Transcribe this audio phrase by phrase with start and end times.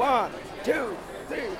[0.00, 0.30] One,
[0.64, 0.96] two,
[1.28, 1.50] three,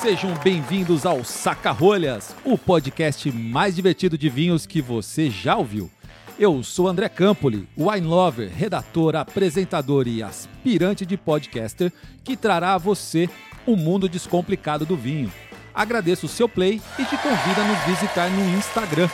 [0.00, 5.90] sejam bem-vindos ao Saca-Rolhas, o podcast mais divertido de vinhos que você já ouviu.
[6.40, 11.92] Eu sou André Campoli, wine lover, redator, apresentador e aspirante de podcaster
[12.24, 13.28] que trará a você
[13.66, 15.30] o mundo descomplicado do vinho.
[15.74, 19.10] Agradeço o seu play e te convido a nos visitar no Instagram.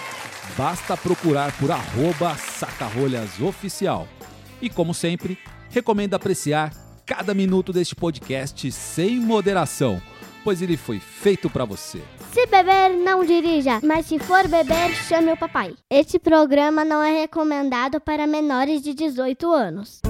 [0.56, 4.06] Basta procurar por arroba sacarolhasoficial.
[4.62, 5.36] E como sempre,
[5.68, 6.72] recomendo apreciar
[7.04, 10.00] cada minuto deste podcast sem moderação,
[10.46, 12.00] pois ele foi feito para você.
[12.32, 15.74] Se beber, não dirija, mas se for beber, chame o papai.
[15.90, 20.00] Este programa não é recomendado para menores de 18 anos.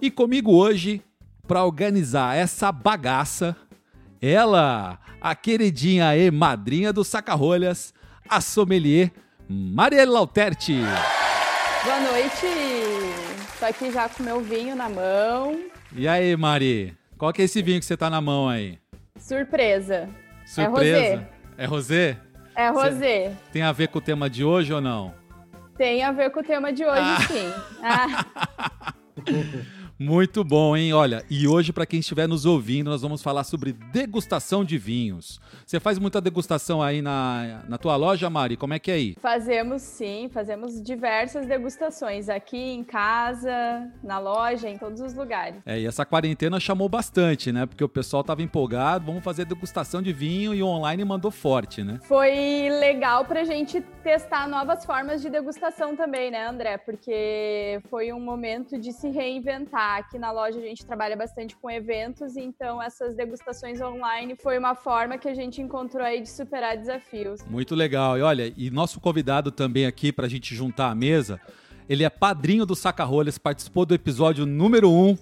[0.00, 1.02] E comigo hoje,
[1.48, 3.56] para organizar essa bagaça,
[4.20, 7.92] ela, a queridinha e madrinha do Sacarolhas,
[8.28, 9.10] a sommelier
[9.48, 10.78] Marielle Lauterti.
[11.82, 12.46] Boa noite!
[13.58, 15.58] Tô aqui já com meu vinho na mão.
[15.92, 17.01] E aí, Mari?
[17.22, 18.80] Qual que é esse vinho que você tá na mão aí?
[19.16, 20.08] Surpresa.
[20.44, 21.28] Surpresa?
[21.56, 22.16] É rosé?
[22.56, 23.32] É rosé.
[23.52, 25.14] Tem a ver com o tema de hoje ou não?
[25.78, 27.20] Tem a ver com o tema de hoje, Ah.
[27.20, 27.52] sim.
[27.80, 28.24] Ah,
[29.98, 30.92] Muito bom, hein?
[30.92, 35.40] Olha, e hoje, para quem estiver nos ouvindo, nós vamos falar sobre degustação de vinhos.
[35.66, 38.56] Você faz muita degustação aí na, na tua loja, Mari?
[38.56, 39.16] Como é que é aí?
[39.20, 45.60] fazemos sim, fazemos diversas degustações aqui em casa, na loja, em todos os lugares.
[45.64, 47.66] É, e essa quarentena chamou bastante, né?
[47.66, 51.82] Porque o pessoal tava empolgado, vamos fazer degustação de vinho e o online mandou forte,
[51.82, 51.98] né?
[52.02, 56.76] Foi legal pra gente testar novas formas de degustação também, né, André?
[56.78, 59.81] Porque foi um momento de se reinventar.
[59.84, 64.76] Aqui na loja a gente trabalha bastante com eventos, então essas degustações online foi uma
[64.76, 67.44] forma que a gente encontrou aí de superar desafios.
[67.50, 68.16] Muito legal.
[68.16, 71.40] E olha, e nosso convidado também aqui pra gente juntar a mesa,
[71.88, 75.18] ele é padrinho do Saca-Rolhas, participou do episódio número 1,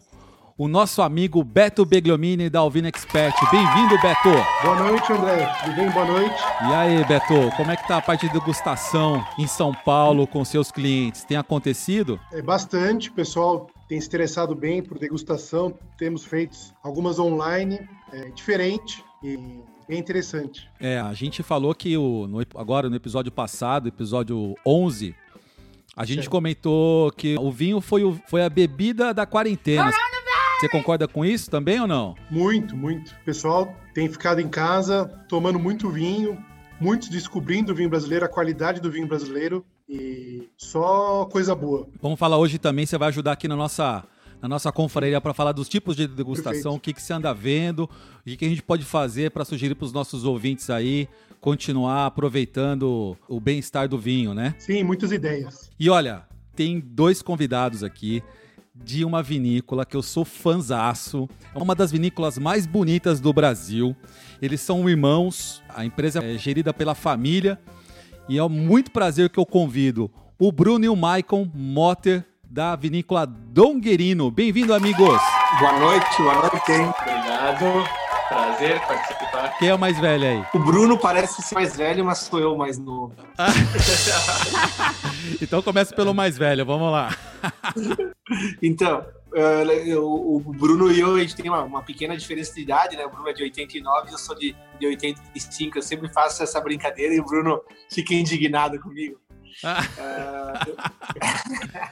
[0.58, 3.34] o nosso amigo Beto Begliomini da Alvina Expert.
[3.50, 4.28] Bem-vindo, Beto!
[4.62, 5.50] Boa noite, André.
[5.64, 5.90] Tudo bem?
[5.90, 6.42] Boa noite.
[6.68, 10.44] E aí, Beto, como é que tá a parte de degustação em São Paulo com
[10.44, 11.24] seus clientes?
[11.24, 12.20] Tem acontecido?
[12.30, 15.76] É bastante, pessoal tem se interessado bem por degustação.
[15.98, 17.80] Temos feito algumas online,
[18.12, 19.36] é, diferente e
[19.88, 20.68] bem interessante.
[20.78, 25.12] É, a gente falou que o, no agora no episódio passado, episódio 11,
[25.96, 29.90] a gente comentou que o vinho foi, o- foi a bebida da quarentena.
[30.60, 32.14] Você concorda com isso também ou não?
[32.30, 33.10] Muito, muito.
[33.10, 36.38] O pessoal tem ficado em casa tomando muito vinho,
[36.80, 41.88] muitos descobrindo o vinho brasileiro, a qualidade do vinho brasileiro e só coisa boa.
[42.00, 44.04] Vamos falar hoje também, você vai ajudar aqui na nossa,
[44.40, 46.76] na nossa confraria para falar dos tipos de degustação, Perfeito.
[46.76, 47.90] o que, que você anda vendo, o
[48.24, 51.08] que, que a gente pode fazer para sugerir para os nossos ouvintes aí
[51.40, 54.54] continuar aproveitando o bem-estar do vinho, né?
[54.58, 55.70] Sim, muitas ideias.
[55.80, 56.22] E olha,
[56.54, 58.22] tem dois convidados aqui
[58.74, 61.28] de uma vinícola que eu sou fanzaço.
[61.54, 63.96] É uma das vinícolas mais bonitas do Brasil.
[64.40, 67.58] Eles são irmãos, a empresa é gerida pela família.
[68.28, 73.26] E é muito prazer que eu convido o Bruno e o Maicon Motter da vinícola
[73.26, 74.30] Donguerino.
[74.30, 75.20] Bem-vindo, amigos!
[75.58, 76.92] Boa noite, boa noite, hein?
[77.00, 77.84] Obrigado.
[78.28, 79.58] Prazer participar.
[79.58, 80.44] Quem é o mais velho aí?
[80.54, 83.12] O Bruno parece ser mais velho, mas sou eu mais novo.
[85.40, 87.14] Então começa pelo mais velho, vamos lá.
[88.62, 92.96] Então, eu- o Bruno e eu, a gente tem uma, uma pequena diferença de idade,
[92.96, 93.04] né?
[93.06, 95.78] O Bruno é de 89 e eu sou de, de 85.
[95.78, 97.60] Eu sempre faço essa brincadeira e o Bruno
[97.90, 99.20] fica indignado comigo.
[99.64, 100.52] Eh,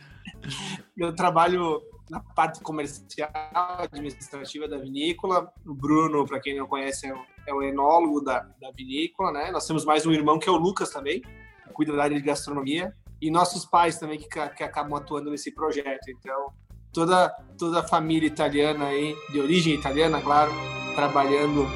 [0.96, 3.30] eu trabalho na parte comercial,
[3.78, 5.52] administrativa da vinícola.
[5.66, 9.50] O Bruno, para quem não conhece, é o, é o enólogo da, da vinícola, né?
[9.50, 12.22] Nós temos mais um irmão que é o Lucas também, que cuida da área de
[12.22, 12.94] gastronomia.
[13.20, 16.08] E nossos pais também que, que acabam atuando nesse projeto.
[16.08, 16.52] Então,
[16.92, 17.28] toda,
[17.58, 20.52] toda a família italiana aí, de origem italiana, claro,
[20.94, 21.66] trabalhando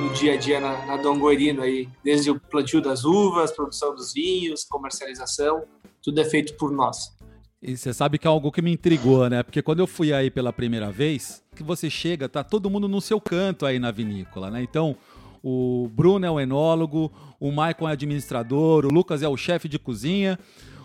[0.00, 4.64] no dia a dia na, na aí, desde o plantio das uvas, produção dos vinhos,
[4.64, 5.64] comercialização,
[6.02, 7.16] tudo é feito por nós.
[7.62, 9.42] E você sabe que é algo que me intrigou, né?
[9.42, 13.00] Porque quando eu fui aí pela primeira vez, que você chega, tá todo mundo no
[13.00, 14.62] seu canto aí na vinícola, né?
[14.62, 14.94] Então,
[15.42, 17.10] o Bruno é o enólogo,
[17.40, 20.38] o Maicon é administrador, o Lucas é o chefe de cozinha,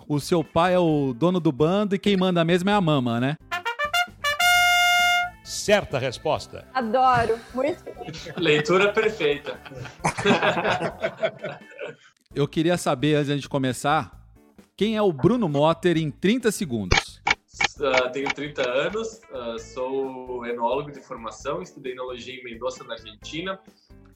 [0.07, 3.19] o seu pai é o dono do bando e quem manda mesmo é a mama,
[3.19, 3.35] né?
[5.51, 6.65] Certa resposta.
[6.73, 7.83] Adoro, muito.
[8.37, 9.59] Leitura perfeita.
[12.33, 14.17] Eu queria saber, antes de começar,
[14.77, 17.21] quem é o Bruno Motter em 30 segundos?
[17.81, 23.59] uh, tenho 30 anos, uh, sou enólogo de formação, estudei enologia em Mendoza, na Argentina,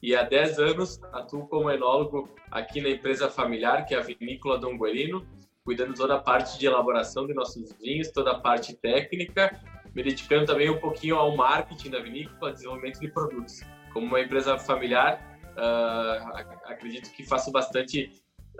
[0.02, 4.58] e há 10 anos atuo como enólogo aqui na empresa familiar, que é a Vinícola
[4.58, 5.26] Dom Guerino,
[5.62, 9.60] cuidando toda a parte de elaboração de nossos vinhos, toda a parte técnica,
[9.96, 13.62] me dedicando também um pouquinho ao marketing da vinícola, desenvolvimento de produtos.
[13.94, 15.18] Como uma empresa familiar,
[15.56, 18.10] uh, acredito que faço bastante,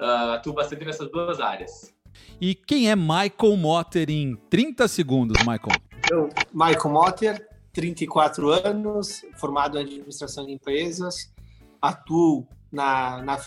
[0.01, 1.95] uh, atuo bastante nessas duas áreas.
[2.41, 5.79] E quem é Michael Motter em 30 segundos, Michael?
[6.11, 11.35] Eu, Michael Motter, 34 anos, formado em administração de empresas,
[11.83, 13.39] atuo na, na,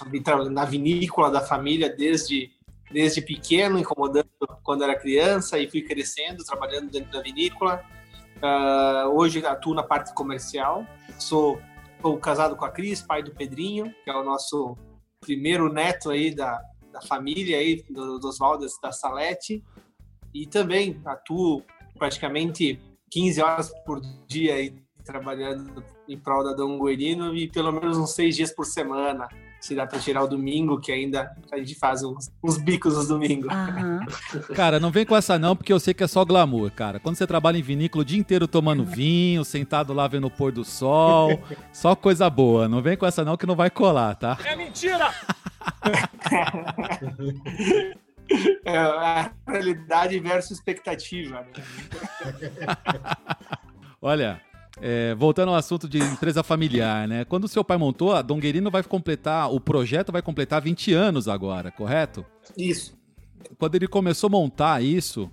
[0.51, 2.51] na vinícola da família desde,
[2.91, 4.27] desde pequeno, incomodando
[4.63, 7.83] quando era criança e fui crescendo, trabalhando dentro da vinícola.
[8.37, 10.85] Uh, hoje atuo na parte comercial,
[11.17, 11.59] sou
[11.99, 14.77] Estou casado com a Cris, pai do Pedrinho, que é o nosso
[15.19, 16.63] primeiro neto aí da,
[16.93, 19.61] da família aí, do, dos Valdes da Salete.
[20.33, 21.61] E também atuo
[21.97, 22.79] praticamente
[23.11, 28.15] 15 horas por dia aí, trabalhando em prol da Dom Guerino e pelo menos uns
[28.15, 29.27] seis dias por semana
[29.59, 33.07] se dá para tirar o domingo, que ainda a gente faz uns, uns bicos nos
[33.07, 33.53] domingos.
[33.53, 33.99] Uhum.
[34.55, 36.99] Cara, não vem com essa não, porque eu sei que é só glamour, cara.
[36.99, 40.51] Quando você trabalha em vinícola o dia inteiro tomando vinho, sentado lá vendo o pôr
[40.51, 41.41] do sol,
[41.73, 42.67] só coisa boa.
[42.67, 44.37] Não vem com essa não que não vai colar, tá?
[44.45, 45.09] É mentira!
[48.65, 51.41] é a realidade versus expectativa.
[51.41, 51.47] Né?
[54.01, 54.41] Olha,
[54.81, 57.25] é, voltando ao assunto de empresa familiar, né?
[57.25, 61.27] Quando o seu pai montou, a Donguerino vai completar, o projeto vai completar 20 anos
[61.27, 62.25] agora, correto?
[62.57, 62.97] Isso.
[63.57, 65.29] Quando ele começou a montar isso,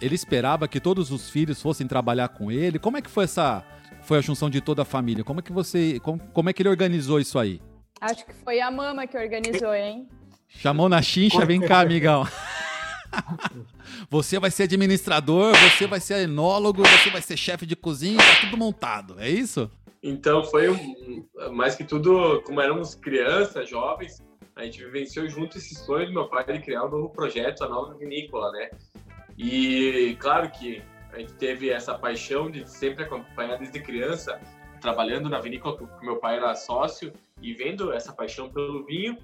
[0.00, 2.78] ele esperava que todos os filhos fossem trabalhar com ele.
[2.78, 3.64] Como é que foi essa
[4.02, 5.24] foi a junção de toda a família?
[5.24, 7.60] Como é que você, como, como é que ele organizou isso aí?
[8.00, 10.06] Acho que foi a mama que organizou, hein?
[10.48, 12.26] Chamou na chincha, vem cá, amigão.
[14.10, 18.40] Você vai ser administrador, você vai ser enólogo, você vai ser chefe de cozinha, tá
[18.40, 19.70] tudo montado, é isso?
[20.02, 24.22] Então foi um, mais que tudo, como éramos crianças, jovens,
[24.54, 27.68] a gente vivenciou junto esse sonho do meu pai de criar um novo projeto, a
[27.68, 28.70] nova vinícola, né?
[29.36, 30.82] E claro que
[31.12, 34.38] a gente teve essa paixão de sempre acompanhar desde criança,
[34.80, 39.18] trabalhando na vinícola, porque meu pai era sócio, e vendo essa paixão pelo vinho,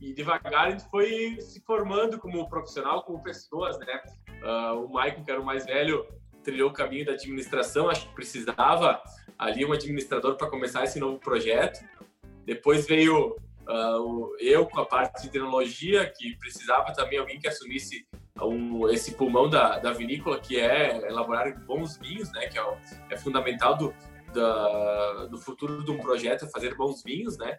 [0.00, 4.02] e devagar gente foi se formando como profissional, como pessoas, né?
[4.42, 6.06] Uh, o Michael, que era o mais velho,
[6.42, 9.02] trilhou o caminho da administração, acho que precisava
[9.38, 11.84] ali um administrador para começar esse novo projeto.
[12.44, 18.06] Depois veio uh, eu com a parte de tecnologia, que precisava também alguém que assumisse
[18.42, 22.46] um, esse pulmão da, da vinícola, que é elaborar bons vinhos, né?
[22.48, 22.78] Que é,
[23.10, 23.94] é fundamental do,
[24.32, 27.58] da, do futuro de um projeto, fazer bons vinhos, né?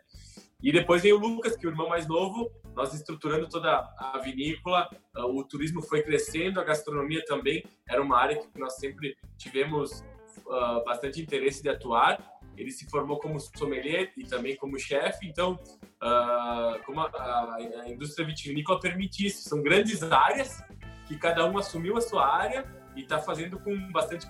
[0.61, 4.19] E depois veio o Lucas, que é o irmão mais novo, nós estruturando toda a
[4.23, 9.15] vinícola, ah, o turismo foi crescendo, a gastronomia também era uma área que nós sempre
[9.37, 10.03] tivemos
[10.45, 12.19] uh, bastante interesse de atuar.
[12.55, 15.59] Ele se formou como sommelier e também como chefe, então,
[16.01, 20.63] uh, como a, a, indústria vitivinícola permite isso, são grandes áreas
[21.07, 22.65] que cada um assumiu a sua área
[22.95, 24.27] e está fazendo com bastante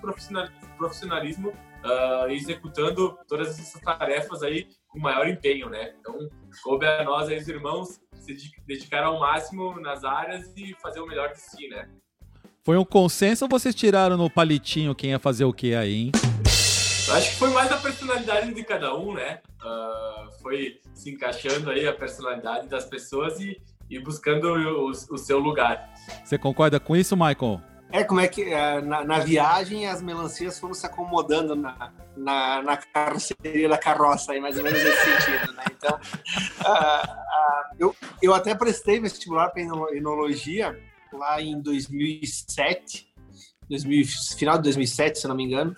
[0.76, 5.94] profissionalismo, uh, executando todas essas tarefas aí com maior empenho, né?
[6.00, 6.28] Então,
[6.62, 8.36] coube a nós, aí, os irmãos, se
[8.66, 11.88] dedicar ao máximo nas áreas e fazer o melhor de si, né?
[12.64, 16.12] Foi um consenso ou vocês tiraram no palitinho quem ia fazer o que aí, hein?
[17.10, 19.40] Acho que foi mais a personalidade de cada um, né?
[19.62, 23.58] Uh, foi se encaixando aí a personalidade das pessoas e,
[23.88, 25.90] e buscando o, o seu lugar.
[26.22, 27.62] Você concorda com isso, Michael?
[27.90, 32.62] É, como é que é, na, na, viagem as melancias foram se acomodando na, na,
[32.62, 35.64] na, carroceria da carroça, aí, mais ou menos nesse sentido, né?
[35.72, 40.78] Então, uh, uh, eu, eu até prestei vestibular para enologia
[41.12, 43.08] lá em 2007,
[43.70, 44.04] 2000,
[44.36, 45.74] final de 2007, se não me engano.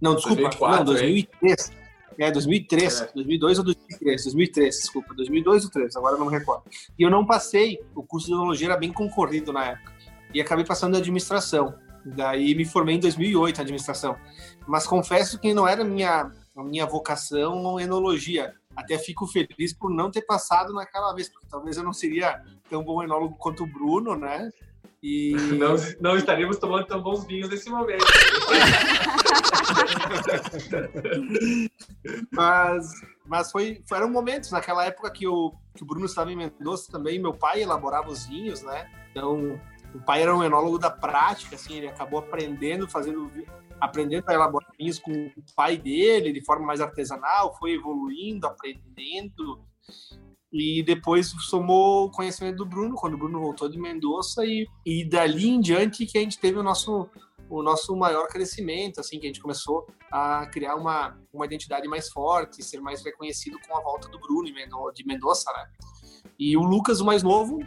[0.00, 1.72] Não, desculpa, 2004, não, 2003.
[2.18, 3.10] É, 2003, é.
[3.14, 6.64] 2002 ou 2003, 2003, desculpa, 2002 ou 2003, agora não me recordo.
[6.98, 9.89] E eu não passei, o curso de enologia era bem concorrido na época
[10.34, 11.74] e acabei passando em administração.
[12.04, 14.16] Daí me formei em 2008 em administração.
[14.66, 18.54] Mas confesso que não era a minha, a minha vocação enologia.
[18.74, 22.82] Até fico feliz por não ter passado naquela vez, porque talvez eu não seria tão
[22.82, 24.50] bom enólogo quanto o Bruno, né?
[25.02, 25.32] E...
[25.58, 28.04] Não, não estaríamos tomando tão bons vinhos nesse momento.
[32.30, 32.86] mas
[33.30, 37.16] mas foi, foram momentos naquela época que o, que o Bruno estava em Mendoza também,
[37.16, 38.90] meu pai elaborava os vinhos, né?
[39.12, 39.58] Então
[39.94, 43.30] o pai era um enólogo da prática, assim, ele acabou aprendendo, fazendo,
[43.80, 49.60] aprendendo a elaborar vinhos com o pai dele de forma mais artesanal, foi evoluindo, aprendendo
[50.52, 55.04] e depois somou o conhecimento do Bruno quando o Bruno voltou de Mendoza e, e
[55.04, 57.08] dali em diante que a gente teve o nosso
[57.48, 62.08] o nosso maior crescimento, assim, que a gente começou a criar uma, uma identidade mais
[62.08, 64.46] forte, ser mais reconhecido com a volta do Bruno
[64.94, 65.68] de Mendonça, né?
[66.38, 67.58] E o Lucas, o mais novo,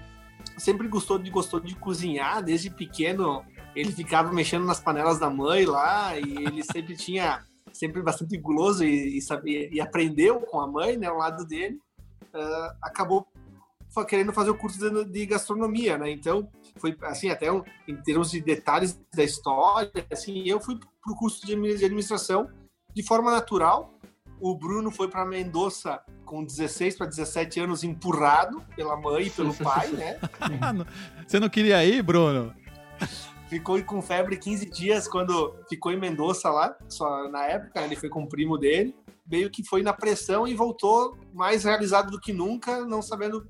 [0.58, 3.44] sempre gostou de gostou de cozinhar desde pequeno.
[3.76, 7.44] Ele ficava mexendo nas panelas da mãe lá e ele sempre tinha
[7.74, 11.80] sempre bastante guloso e, e, sabia, e aprendeu com a mãe, né, ao lado dele.
[12.34, 13.28] Uh, acabou
[14.08, 16.10] querendo fazer o curso de, de, gastronomia, né?
[16.10, 21.14] Então, foi assim, até um, em termos de detalhes da história, assim, eu fui para
[21.14, 22.50] o curso de administração
[22.96, 23.94] de forma natural.
[24.44, 29.54] O Bruno foi para Mendoza com 16 para 17 anos, empurrado pela mãe e pelo
[29.56, 30.20] pai, né?
[31.26, 32.54] Você não queria ir, Bruno?
[33.48, 38.10] Ficou com febre 15 dias quando ficou em Mendoza lá, só na época, ele foi
[38.10, 38.94] com o primo dele.
[39.26, 43.48] Meio que foi na pressão e voltou mais realizado do que nunca, não sabendo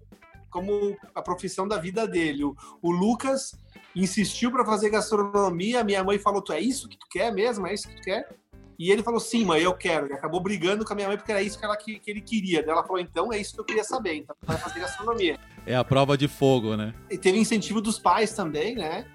[0.52, 2.44] como a profissão da vida dele.
[2.44, 3.58] O, o Lucas
[3.96, 7.66] insistiu para fazer gastronomia, minha mãe falou: Tu é isso que tu quer mesmo?
[7.66, 8.43] É isso que tu quer?
[8.84, 10.08] E ele falou: Sim, mãe, eu quero.
[10.08, 12.20] Ele acabou brigando com a minha mãe porque era isso que, ela, que, que ele
[12.20, 12.60] queria.
[12.60, 14.16] Ela falou: Então é isso que eu queria saber.
[14.16, 15.40] Então vai fazer gastronomia.
[15.66, 16.94] É a prova de fogo, né?
[17.10, 19.06] E teve incentivo dos pais também, né?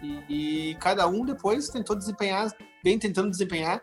[0.00, 3.82] E, e cada um depois tentou desempenhar, bem tentando desempenhar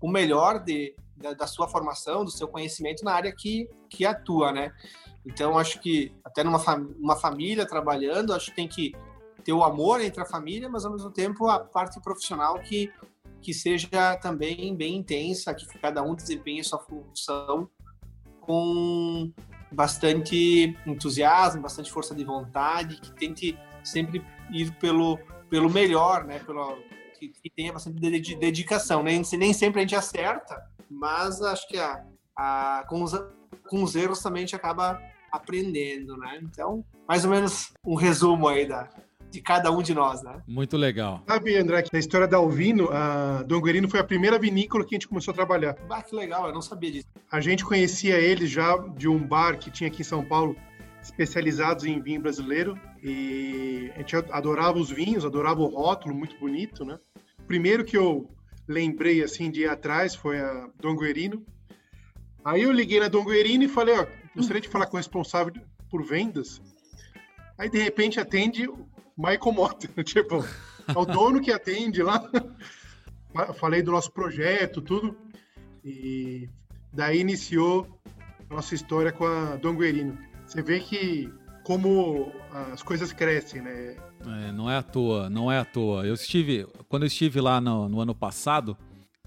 [0.00, 4.52] o melhor de, da, da, sua formação, do seu conhecimento na área que, que atua,
[4.52, 4.70] né?
[5.24, 8.94] Então, acho que até numa fam uma família trabalhando, acho que tem que
[9.42, 12.92] ter o amor entre a família, mas ao mesmo tempo a parte profissional que,
[13.40, 17.68] que seja também bem intensa, que cada um desempenhe sua função
[18.40, 19.32] com
[19.70, 25.18] bastante entusiasmo, bastante força de vontade, que tente sempre ir pelo,
[25.50, 26.38] pelo melhor, né?
[26.40, 26.76] Pelo,
[27.18, 27.98] que, que tenha bastante
[28.36, 29.02] dedicação.
[29.02, 32.04] Nem, nem sempre a gente acerta, mas acho que a,
[32.36, 33.12] a, com, os,
[33.68, 35.00] com os erros também a gente acaba
[35.32, 36.38] aprendendo, né?
[36.42, 38.88] Então, mais ou menos um resumo aí da,
[39.30, 40.42] de cada um de nós, né?
[40.46, 41.22] Muito legal.
[41.26, 44.94] Sabe, André, que na história da Alvino, a Dom Guerino foi a primeira vinícola que
[44.94, 45.76] a gente começou a trabalhar.
[45.90, 47.06] Ah, que legal, eu não sabia disso.
[47.30, 50.56] A gente conhecia eles já de um bar que tinha aqui em São Paulo,
[51.02, 56.84] especializados em vinho brasileiro, e a gente adorava os vinhos, adorava o rótulo, muito bonito,
[56.84, 56.98] né?
[57.38, 58.28] O primeiro que eu
[58.66, 61.44] lembrei, assim, de ir atrás foi a Dom Guerino.
[62.44, 65.52] Aí eu liguei na Dom Guerino e falei, ó, gostaria de falar com o responsável
[65.90, 66.60] por vendas.
[67.58, 68.68] Aí, de repente, atende
[69.16, 69.88] Michael Mota.
[70.04, 70.44] Tipo,
[70.88, 72.30] é o dono que atende lá.
[73.54, 75.16] Falei do nosso projeto, tudo.
[75.84, 76.48] E
[76.92, 77.86] daí iniciou
[78.50, 80.18] a nossa história com a Dom Guerino.
[80.46, 81.32] Você vê que
[81.64, 82.32] como
[82.72, 83.96] as coisas crescem, né?
[84.24, 86.06] É, não é à toa, não é à toa.
[86.06, 88.76] Eu estive, quando eu estive lá no, no ano passado,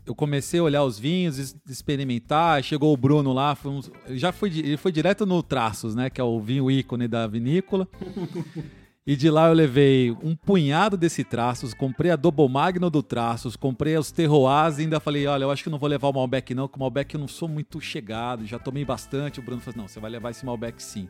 [0.06, 2.64] eu comecei a olhar os vinhos, experimentar.
[2.64, 6.10] Chegou o Bruno lá, foi um, já foi, ele foi direto no Traços, né?
[6.10, 7.88] Que é o vinho ícone da vinícola.
[9.08, 13.56] E de lá eu levei um punhado desse traços, comprei a Double Magno do traços,
[13.56, 16.54] comprei os terroirs e ainda falei, olha, eu acho que não vou levar o Malbec
[16.54, 19.40] não, porque o Malbec eu não sou muito chegado, já tomei bastante.
[19.40, 21.08] O Bruno falou, não, você vai levar esse Malbec sim.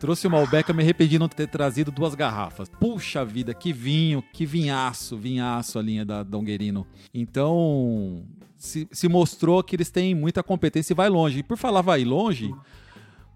[0.00, 2.70] Trouxe o Malbec, eu me arrependi de não ter trazido duas garrafas.
[2.80, 6.86] Puxa vida, que vinho, que vinhaço, vinhaço a linha da Donguerino.
[7.12, 8.24] Então,
[8.56, 11.40] se, se mostrou que eles têm muita competência e vai longe.
[11.40, 12.50] E por falar vai longe,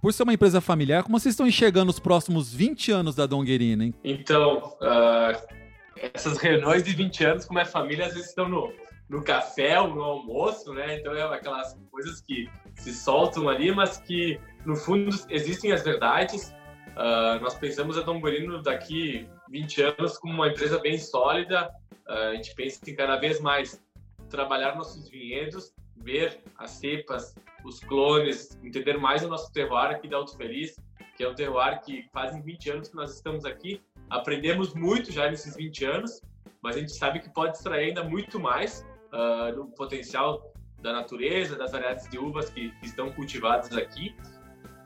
[0.05, 3.85] por ser uma empresa familiar, como vocês estão enxergando os próximos 20 anos da Donguerino,
[3.85, 3.95] hein?
[4.05, 5.57] Então, uh,
[6.13, 8.71] essas reuniões de 20 anos com minha família às vezes estão no,
[9.09, 10.99] no café ou no almoço, né?
[10.99, 16.55] Então é aquelas coisas que se soltam ali, mas que no fundo existem as verdades.
[16.91, 21.71] Uh, nós pensamos a Bolino daqui 20 anos como uma empresa bem sólida.
[22.07, 23.83] Uh, a gente pensa em cada vez mais
[24.29, 27.35] trabalhar nossos vinhedos, ver as cepas,
[27.65, 30.77] os clones, entender mais o nosso terroir aqui da Alto Feliz,
[31.17, 33.81] que é um terroir que fazem 20 anos que nós estamos aqui.
[34.11, 36.21] Aprendemos muito já nesses 20 anos,
[36.63, 41.57] mas a gente sabe que pode extrair ainda muito mais uh, no potencial da natureza,
[41.57, 44.15] das variedades de uvas que, que estão cultivadas aqui.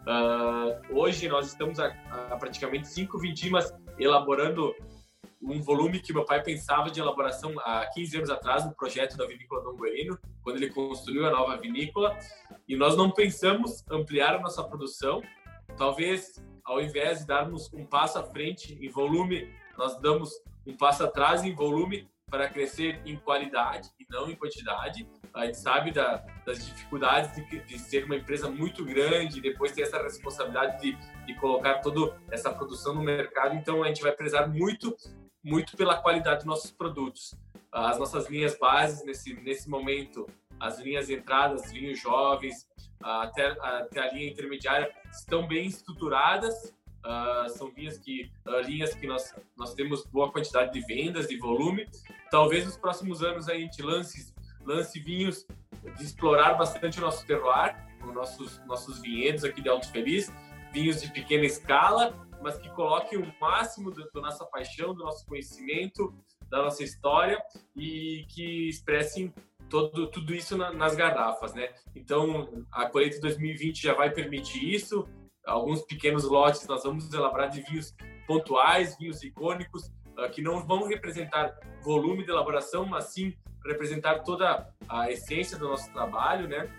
[0.07, 1.89] Uh, hoje nós estamos a,
[2.31, 4.75] a, praticamente cinco vindimas elaborando
[5.41, 9.27] um volume que meu pai pensava de elaboração há 15 anos atrás no projeto da
[9.27, 12.19] vinícola Dom Guerino, quando ele construiu a nova vinícola.
[12.67, 15.23] E nós não pensamos ampliar a nossa produção.
[15.77, 20.31] Talvez, ao invés de darmos um passo à frente em volume, nós damos
[20.67, 25.09] um passo atrás em volume para crescer em qualidade e não em quantidade.
[25.33, 29.83] A gente sabe da, das dificuldades de, de, ser uma empresa muito grande, depois ter
[29.83, 33.55] essa responsabilidade de, de colocar toda essa produção no mercado.
[33.55, 34.95] Então, a gente vai prezar muito,
[35.43, 37.35] muito pela qualidade dos nossos produtos.
[37.71, 40.27] As nossas linhas bases, nesse, nesse momento,
[40.59, 42.67] as linhas entradas, vinhos jovens,
[43.01, 49.07] até, até a linha intermediária, estão bem estruturadas Uh, são vinhas que, uh, linhas que
[49.07, 51.87] nós, nós temos boa quantidade de vendas, de volume.
[52.31, 55.47] Talvez nos próximos anos a gente lance, lance vinhos
[55.97, 60.31] de explorar bastante o nosso terroir, os nossos, nossos vinhedos aqui de Alto Feliz,
[60.73, 66.15] vinhos de pequena escala, mas que coloquem o máximo da nossa paixão, do nosso conhecimento,
[66.49, 67.43] da nossa história
[67.77, 69.33] e que expressem
[69.69, 71.71] todo, tudo isso na, nas garrafas, né?
[71.95, 75.07] Então, a colheita 2020 já vai permitir isso.
[75.47, 77.95] Alguns pequenos lotes nós vamos elaborar de vinhos
[78.27, 84.73] pontuais, vinhos icônicos, uh, que não vão representar volume de elaboração, mas sim representar toda
[84.89, 86.71] a essência do nosso trabalho, né?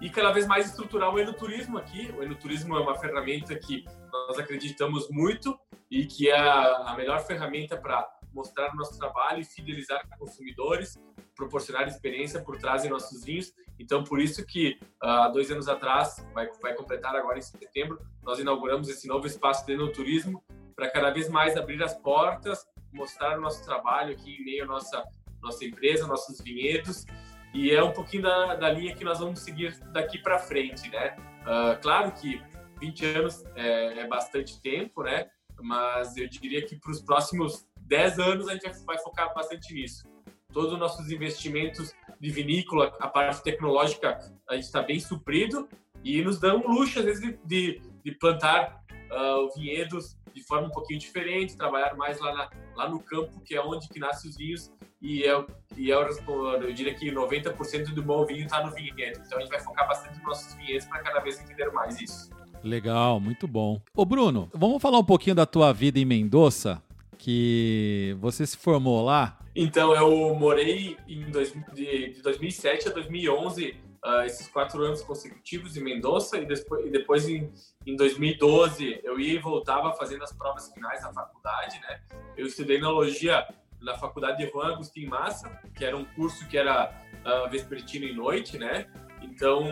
[0.00, 2.12] E cada vez mais estruturar o enoturismo aqui.
[2.16, 5.58] O enoturismo é uma ferramenta que nós acreditamos muito
[5.90, 10.98] e que é a melhor ferramenta para mostrar o nosso trabalho e fidelizar consumidores,
[11.34, 13.52] proporcionar experiência por trás de nossos vinhos.
[13.78, 17.98] Então, por isso que há uh, dois anos atrás, vai, vai completar agora em setembro,
[18.22, 20.42] nós inauguramos esse novo espaço de enoturismo
[20.76, 24.66] para cada vez mais abrir as portas, mostrar o nosso trabalho aqui em meio à
[24.66, 25.02] nossa,
[25.42, 27.04] nossa empresa, nossos vinhedos.
[27.52, 31.16] E é um pouquinho da, da linha que nós vamos seguir daqui para frente, né?
[31.42, 32.40] Uh, claro que
[32.80, 35.28] 20 anos é, é bastante tempo, né?
[35.60, 40.08] Mas eu diria que para os próximos 10 anos a gente vai focar bastante nisso.
[40.52, 45.68] Todos os nossos investimentos de vinícola, a parte tecnológica, a gente está bem suprido
[46.04, 50.68] e nos dá um luxo, às vezes, de, de, de plantar uh, vinhedos de forma
[50.68, 54.30] um pouquinho diferente, trabalhar mais lá, na, lá no campo, que é onde que nascem
[54.30, 55.44] os vinhos, e, é,
[55.76, 59.20] e é, eu diria que 90% do bom vinho está no vinhedo.
[59.24, 62.30] Então a gente vai focar bastante nos nossos vinhedos para cada vez entender mais isso.
[62.62, 63.80] Legal, muito bom.
[63.94, 66.82] Ô Bruno, vamos falar um pouquinho da tua vida em Mendoza,
[67.16, 69.38] que você se formou lá.
[69.56, 75.02] Então, eu morei em dois, de, de 2007 a 2011, uh, ah, esses quatro anos
[75.02, 77.50] consecutivos em Mendoza, e depois, e depois em,
[77.86, 82.00] em 2012 eu ia e voltava fazendo as provas finais na faculdade, né?
[82.36, 83.46] Eu estudei enologia
[83.80, 86.92] na faculdade de Juan Agustín Massa, que era um curso que era
[87.24, 88.86] uh, vespertino e noite, né?
[89.22, 89.64] Então,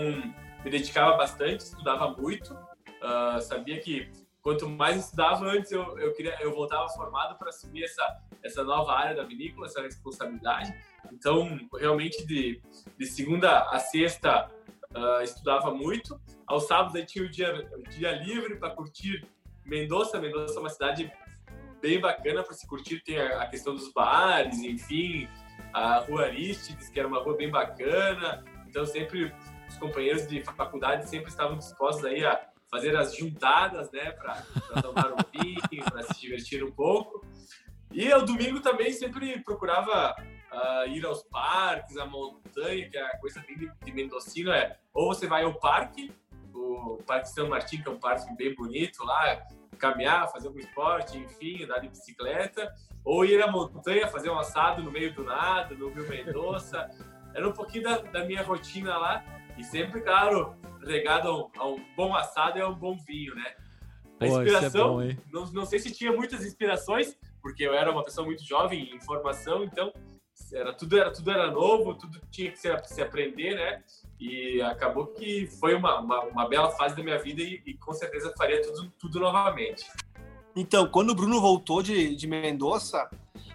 [0.65, 2.57] me dedicava bastante, estudava muito,
[2.99, 4.11] Uh, sabia que
[4.43, 8.93] quanto mais estudava antes, eu, eu, queria, eu voltava formado para assumir essa, essa nova
[8.93, 10.75] área da vinícola, essa responsabilidade.
[11.13, 12.61] Então, realmente, de,
[12.99, 14.51] de segunda a sexta,
[14.97, 16.21] uh, estudava muito.
[16.47, 19.25] Aos sábados, aí tinha o dia, o dia livre para curtir
[19.65, 20.19] Mendoza.
[20.19, 21.13] Mendoza é uma cidade
[21.81, 23.03] bem bacana para se curtir.
[23.03, 25.29] Tem a, questão dos bares, enfim,
[25.73, 28.45] a Rua Aristides, que era uma rua bem bacana.
[28.67, 29.33] Então, sempre
[29.69, 35.13] os companheiros de faculdade sempre estavam dispostos aí a fazer as juntadas, né, para tomar
[35.13, 37.25] um vinho, para se divertir um pouco.
[37.91, 40.15] E ao domingo também sempre procurava
[40.53, 45.15] uh, ir aos parques, à montanha, que é a coisa de, de Mendocino é ou
[45.15, 46.13] você vai ao parque,
[46.53, 49.47] o Parque São Martin, que é um parque bem bonito lá,
[49.79, 52.73] caminhar, fazer algum esporte, enfim, andar de bicicleta,
[53.05, 56.91] ou ir à montanha, fazer um assado no meio do nada, no Rio Mendoza.
[57.35, 59.25] Era um pouquinho da, da minha rotina lá.
[59.57, 63.35] E sempre, claro, regado a um, a um bom assado e a um bom vinho,
[63.35, 63.55] né?
[64.17, 67.73] A Pô, é inspiração, é bom, não, não sei se tinha muitas inspirações, porque eu
[67.73, 69.93] era uma pessoa muito jovem em formação, então
[70.53, 73.83] era tudo era tudo era novo, tudo tinha que se, se aprender, né?
[74.21, 77.93] E acabou que foi uma, uma, uma bela fase da minha vida e, e, com
[77.93, 79.85] certeza faria tudo, tudo novamente.
[80.57, 83.09] Então, quando o Bruno voltou de, de Mendoza,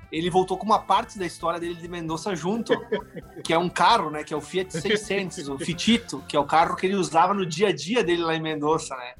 [0.09, 2.73] ele voltou com uma parte da história dele de Mendoza junto,
[3.43, 4.23] que é um carro, né?
[4.23, 7.45] Que é o Fiat 600, o Fitito, que é o carro que ele usava no
[7.45, 9.15] dia a dia dele lá em Mendoza, né?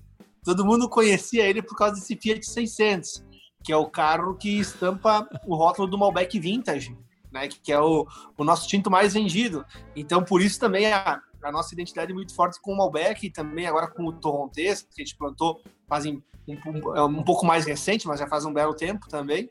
[0.46, 3.26] Todo mundo conhecia ele por causa desse Fiat 600,
[3.64, 6.96] que é o carro que estampa o rótulo do Malbec Vintage,
[7.34, 7.48] né?
[7.48, 9.66] Que é o, o nosso tinto mais vendido.
[9.96, 13.30] Então, por isso também a, a nossa identidade é muito forte com o Malbec e
[13.30, 17.46] também agora com o Torrontés, que a gente plantou fazem um, um, é um, pouco
[17.46, 19.50] mais recente, mas já faz um belo tempo também.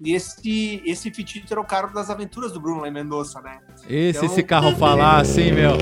[0.00, 3.60] E esse, esse Fitito era o carro das aventuras do Bruno lá em Mendoza, né?
[3.88, 5.72] Esse, então, esse carro falasse, hein, meu?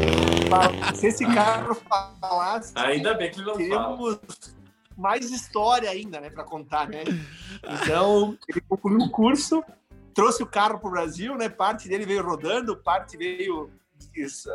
[0.94, 1.76] Se esse carro
[2.20, 2.72] falasse.
[2.76, 4.20] Ainda bem que ele não fala.
[4.96, 7.02] mais história ainda, né, para contar, né?
[7.82, 9.64] Então, ele concluiu o curso,
[10.16, 11.46] trouxe o carro para o Brasil, né?
[11.46, 13.70] Parte dele veio rodando, parte veio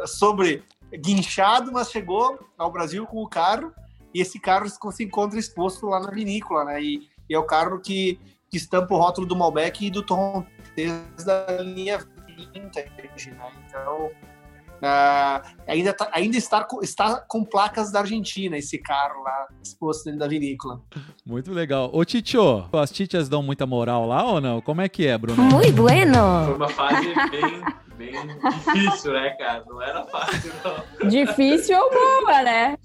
[0.08, 3.72] sobre guinchado, mas chegou ao Brasil com o carro
[4.12, 6.82] e esse carro se encontra exposto lá na vinícola, né?
[6.82, 8.20] E, e é o carro que,
[8.50, 12.00] que estampa o rótulo do Malbec e do Torrontés da linha
[12.36, 13.52] Vintage, né?
[13.68, 14.10] Então,
[14.82, 20.20] uh, ainda, tá, ainda está, está com placas da Argentina esse carro lá exposto dentro
[20.20, 20.82] da vinícola.
[21.26, 21.90] Muito legal.
[21.94, 24.62] Ô, Titio, as titias dão muita moral lá ou não?
[24.62, 25.42] Como é que é, Bruno?
[25.42, 26.46] Muito bueno!
[26.46, 27.64] Foi uma fase bem
[28.02, 28.14] bem
[28.74, 29.64] difícil, né, cara?
[29.68, 31.10] Não era fácil, não.
[31.10, 32.78] Difícil ou boa, né?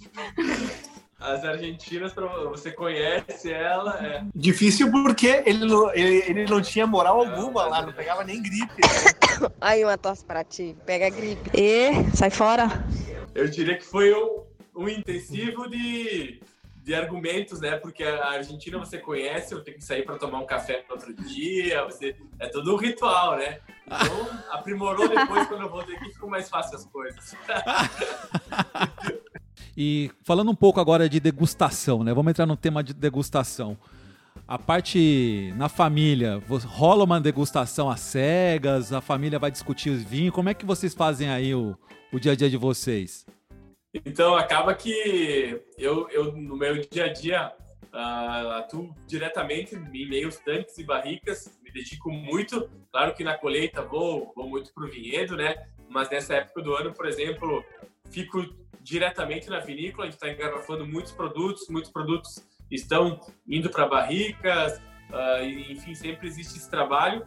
[1.27, 2.15] As argentinas,
[2.49, 3.99] você conhece ela.
[4.05, 4.25] É...
[4.35, 8.81] Difícil porque ele não, ele, ele não tinha moral alguma lá, não pegava nem gripe.
[9.61, 11.51] Aí uma tosse pra ti, pega gripe.
[11.53, 12.69] E sai fora.
[13.35, 14.45] Eu diria que foi um,
[14.77, 16.41] um intensivo de,
[16.85, 17.77] de argumentos, né?
[17.77, 21.13] Porque a Argentina você conhece, eu tenho que sair para tomar um café no outro
[21.13, 23.59] dia, você é todo um ritual, né?
[23.85, 27.35] Então, aprimorou depois quando eu voltei aqui, ficou mais fácil as coisas.
[29.77, 32.15] E falando um pouco agora de degustação, né?
[32.15, 33.77] Vamos entrar no tema de degustação.
[34.49, 40.35] A parte na família, rola uma degustação às cegas, a família vai discutir os vinhos.
[40.35, 41.77] Como é que vocês fazem aí o,
[42.13, 43.27] o dia a dia de vocês?
[44.05, 47.53] Então, acaba que eu, eu no meu dia a dia,
[47.93, 52.69] uh, atuo diretamente em meios tanques e barricas, me dedico muito.
[52.93, 55.55] Claro que na colheita vou, vou muito para o vinhedo, né?
[55.89, 57.65] Mas nessa época do ano, por exemplo,
[58.17, 58.43] fico
[58.81, 64.79] diretamente na vinícola, a gente está engarrafando muitos produtos, muitos produtos estão indo para barricas,
[65.11, 67.27] uh, enfim, sempre existe esse trabalho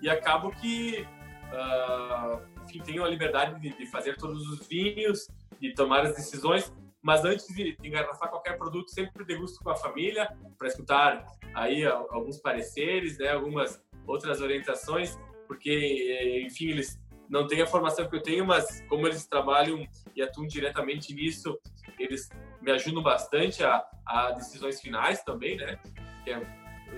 [0.00, 1.06] e acabo que,
[1.52, 5.28] uh, enfim, tenho a liberdade de, de, fazer todos os vinhos,
[5.60, 6.72] de tomar as decisões,
[7.02, 10.26] mas antes de, engarrafar qualquer produto, sempre degusto com a família
[10.56, 16.98] para escutar aí alguns pareceres, né, algumas outras orientações, porque, enfim, eles
[17.30, 21.56] não têm a formação que eu tenho, mas como eles trabalham e atuam diretamente nisso,
[21.96, 22.28] eles
[22.60, 25.78] me ajudam bastante a, a decisões finais também, né?
[26.24, 26.42] Que é,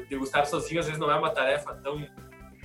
[0.09, 2.05] degustar sozinho às vezes não é uma tarefa tão,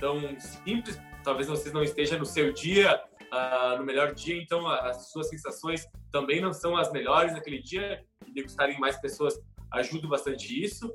[0.00, 5.10] tão simples, talvez vocês não estejam no seu dia, uh, no melhor dia, então as
[5.10, 9.38] suas sensações também não são as melhores naquele dia, e degustarem mais pessoas
[9.70, 10.88] ajuda bastante isso.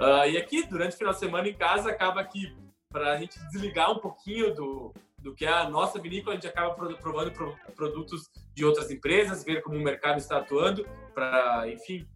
[0.00, 2.56] Uh, e aqui, durante o final de semana em casa, acaba que
[2.90, 6.74] para a gente desligar um pouquinho do, do que a nossa vinícola, a gente acaba
[6.74, 7.32] provando
[7.74, 12.06] produtos de outras empresas, ver como o mercado está atuando, para, enfim,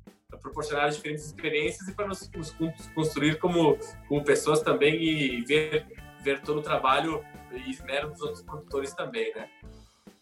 [0.43, 2.55] proporcionar diferentes experiências e para nos, nos,
[2.95, 5.87] construir como, como pessoas também e ver,
[6.23, 9.49] ver todo o trabalho e esmero dos outros produtores também, né?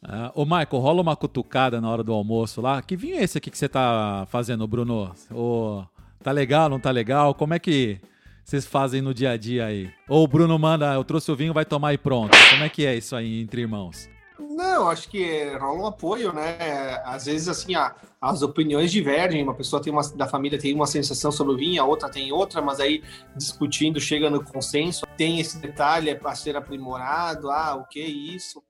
[0.05, 2.81] Uh, ô, Michael, rola uma cutucada na hora do almoço lá.
[2.81, 5.13] Que vinho é esse aqui que você tá fazendo, Bruno?
[5.35, 5.83] Oh,
[6.23, 7.35] tá legal, não tá legal?
[7.35, 8.01] Como é que
[8.47, 9.91] vocês fazem no dia a dia aí?
[10.09, 12.31] Ou o Bruno manda, eu trouxe o vinho, vai tomar e pronto.
[12.51, 14.09] Como é que é isso aí entre irmãos?
[14.39, 16.57] Não, acho que rola um apoio, né?
[17.05, 19.43] Às vezes, assim, a, as opiniões divergem.
[19.43, 22.31] Uma pessoa tem uma, da família tem uma sensação sobre o vinho, a outra tem
[22.31, 23.03] outra, mas aí
[23.35, 25.05] discutindo chega no consenso.
[25.17, 27.51] Tem esse detalhe para ser aprimorado.
[27.51, 28.63] Ah, o que é isso?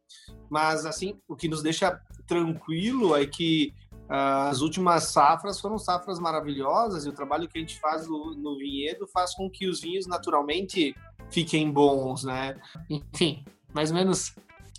[0.48, 3.74] Mas, assim, o que nos deixa tranquilo é que
[4.08, 8.56] as últimas safras foram safras maravilhosas e o trabalho que a gente faz no, no
[8.56, 10.94] vinhedo faz com que os vinhos naturalmente
[11.30, 12.56] fiquem bons, né?
[12.88, 14.34] Enfim, mais ou menos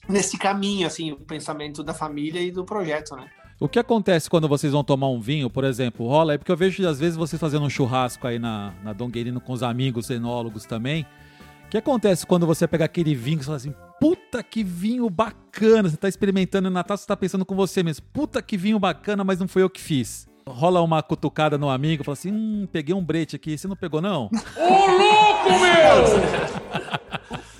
[0.07, 3.29] nesse caminho, assim, o pensamento da família e do projeto, né?
[3.59, 6.33] O que acontece quando vocês vão tomar um vinho, por exemplo, rola?
[6.33, 9.51] É porque eu vejo às vezes vocês fazendo um churrasco aí na, na Donguerino com
[9.51, 11.05] os amigos enólogos também.
[11.65, 15.89] O que acontece quando você pega aquele vinho e fala assim, puta que vinho bacana,
[15.89, 19.23] você tá experimentando no Natal, você tá pensando com você mesmo, puta que vinho bacana,
[19.23, 20.27] mas não foi eu que fiz.
[20.47, 24.01] Rola uma cutucada no amigo, fala assim, hum, peguei um brete aqui, você não pegou
[24.01, 24.29] não?
[24.55, 26.97] Ô louco, meu!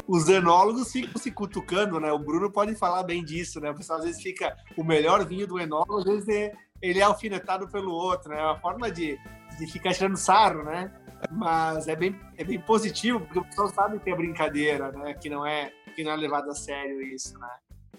[0.08, 2.14] Os enólogos ficam se cutucando, né?
[2.14, 3.72] O Bruno pode falar bem disso, né?
[3.72, 7.68] O pessoal às vezes fica o melhor vinho do enólogo, às vezes ele é alfinetado
[7.68, 8.40] pelo outro, né?
[8.40, 9.20] É uma forma de,
[9.60, 10.90] de ficar tirando sarro, né?
[11.32, 15.14] Mas é bem, é bem positivo, porque o pessoal sabe que é brincadeira, né?
[15.14, 17.50] Que não é, que não é levado a sério isso, né?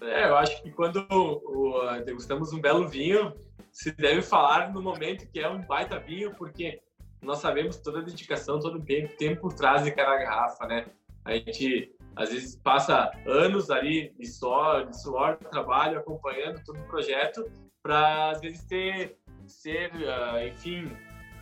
[0.01, 3.33] É, eu acho que quando o, degustamos um belo vinho,
[3.71, 6.81] se deve falar no momento que é um baita vinho, porque
[7.21, 8.85] nós sabemos toda a dedicação, todo o
[9.17, 10.85] tempo por trás de cada garrafa, né?
[11.25, 16.87] A gente às vezes passa anos ali de suor, de suor, trabalho, acompanhando todo o
[16.87, 17.49] projeto,
[17.81, 20.91] para às vezes ter, ser, uh, enfim,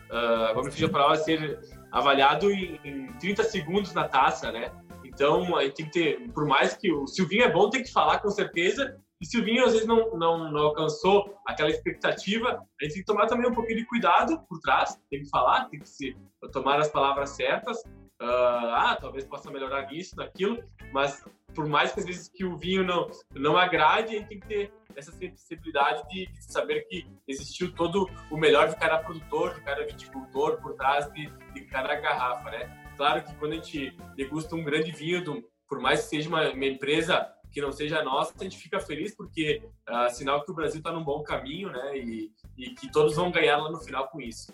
[0.10, 1.60] uh, vamos fugir a palavra, ser
[1.92, 4.72] avaliado em, em 30 segundos na taça, né?
[5.06, 7.92] Então, a gente tem que ter, por mais que o Silvinho é bom, tem que
[7.92, 9.00] falar com certeza.
[9.20, 13.02] E se o vinho às vezes não, não, não alcançou aquela expectativa, a gente tem
[13.02, 16.16] que tomar também um pouquinho de cuidado por trás, tem que falar, tem que se,
[16.52, 17.80] tomar as palavras certas.
[18.22, 21.24] Uh, ah, talvez possa melhorar isso, naquilo, mas
[21.58, 24.48] por mais que às vezes que o vinho não, não agrade, a gente tem que
[24.48, 29.62] ter essa sensibilidade de, de, saber que existiu todo o melhor de cada produtor, de
[29.62, 32.94] cada viticultor por trás de, de cada garrafa, né?
[32.96, 36.48] Claro que quando a gente degusta um grande vinho, do, por mais que seja uma,
[36.48, 40.56] uma, empresa que não seja nossa, a gente fica feliz porque uh, sinal que o
[40.56, 41.98] Brasil está num bom caminho, né?
[41.98, 44.54] E, e que todos vão ganhar lá no final com isso.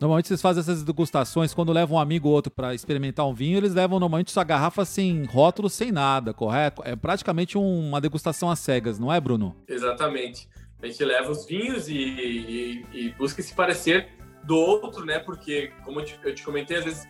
[0.00, 3.58] Normalmente vocês fazem essas degustações quando levam um amigo ou outro para experimentar um vinho,
[3.58, 6.82] eles levam normalmente sua garrafa sem rótulo, sem nada, correto?
[6.84, 9.56] É praticamente uma degustação às cegas, não é, Bruno?
[9.66, 10.48] Exatamente.
[10.80, 14.08] A gente leva os vinhos e, e, e busca se parecer
[14.44, 15.18] do outro, né?
[15.18, 17.08] Porque, como eu te, eu te comentei, às vezes,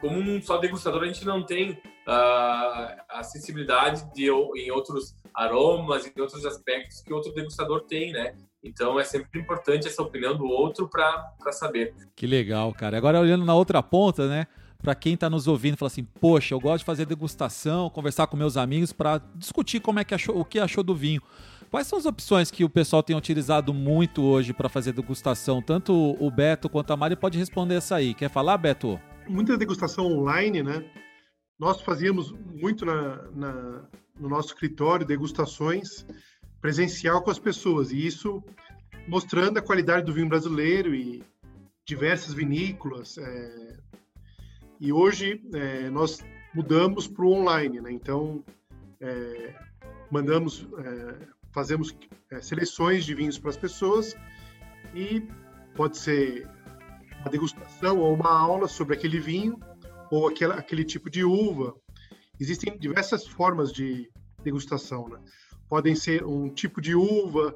[0.00, 6.06] como um só degustador, a gente não tem uh, a sensibilidade de, em outros aromas,
[6.06, 8.34] em outros aspectos que outro degustador tem, né?
[8.62, 11.94] Então é sempre importante essa opinião do outro para saber.
[12.14, 12.96] Que legal, cara.
[12.96, 14.46] Agora olhando na outra ponta, né?
[14.82, 18.36] Para quem está nos ouvindo, fala assim: "Poxa, eu gosto de fazer degustação, conversar com
[18.36, 21.22] meus amigos para discutir como é que achou, o que achou do vinho".
[21.70, 25.62] Quais são as opções que o pessoal tem utilizado muito hoje para fazer degustação?
[25.62, 28.12] Tanto o Beto quanto a Mari pode responder essa aí.
[28.12, 29.00] Quer falar, Beto?
[29.28, 30.84] Muita degustação online, né?
[31.56, 33.84] Nós fazíamos muito na, na,
[34.18, 36.04] no nosso escritório degustações
[36.60, 38.42] presencial com as pessoas, e isso
[39.08, 41.22] mostrando a qualidade do vinho brasileiro e
[41.86, 43.18] diversas vinícolas.
[43.18, 43.76] É,
[44.80, 46.20] e hoje é, nós
[46.54, 47.92] mudamos para o online, né?
[47.92, 48.44] então
[49.00, 49.54] é,
[50.10, 51.96] mandamos, é, fazemos
[52.30, 54.14] é, seleções de vinhos para as pessoas
[54.94, 55.26] e
[55.74, 56.48] pode ser
[57.20, 59.58] uma degustação ou uma aula sobre aquele vinho
[60.10, 61.74] ou aquela, aquele tipo de uva.
[62.38, 64.10] Existem diversas formas de
[64.42, 65.18] degustação, né?
[65.70, 67.54] Podem ser um tipo de uva,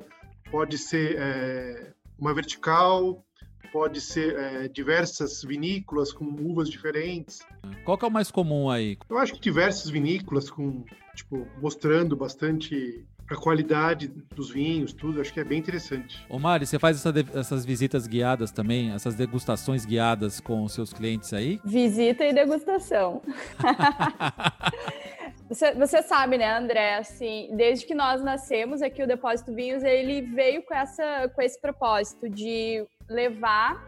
[0.49, 3.25] pode ser é, uma vertical,
[3.73, 7.41] pode ser é, diversas vinícolas com uvas diferentes.
[7.85, 8.97] Qual que é o mais comum aí?
[9.11, 10.85] Eu acho que diversas vinícolas com,
[11.17, 16.25] tipo, mostrando bastante a qualidade dos vinhos, tudo, acho que é bem interessante.
[16.29, 20.93] Ô Mari, você faz essa essas visitas guiadas também, essas degustações guiadas com os seus
[20.93, 21.59] clientes aí?
[21.65, 23.23] Visita e degustação.
[25.55, 30.21] Você, você, sabe, né, André, assim, desde que nós nascemos aqui, o Depósito Vinhos, ele
[30.23, 33.81] veio com, essa, com esse propósito de levar